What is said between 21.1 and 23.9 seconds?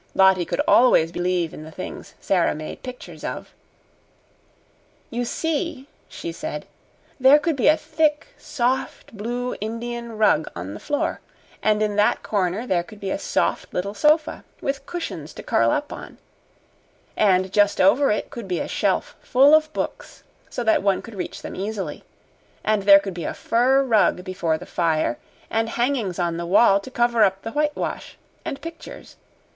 reach them easily; and there could be a fur